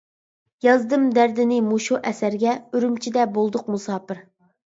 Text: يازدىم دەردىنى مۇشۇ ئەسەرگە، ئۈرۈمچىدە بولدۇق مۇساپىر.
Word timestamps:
يازدىم 0.67 1.03
دەردىنى 1.17 1.59
مۇشۇ 1.65 1.99
ئەسەرگە، 2.11 2.55
ئۈرۈمچىدە 2.79 3.27
بولدۇق 3.37 3.71
مۇساپىر. 3.75 4.25